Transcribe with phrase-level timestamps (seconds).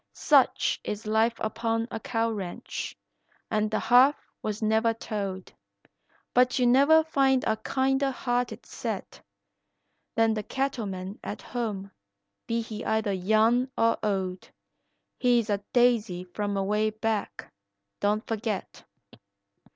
[0.13, 2.97] Such is life upon a cow ranch,
[3.51, 5.53] and the half was never told;
[6.33, 9.21] But you never find a kinder hearted set
[10.15, 11.91] Than the cattleman at home,
[12.47, 14.49] be he either young or old,
[15.19, 17.53] He's a "daisy from away back,"
[17.99, 18.83] don't forget.